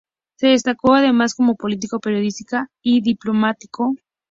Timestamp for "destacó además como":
0.47-1.53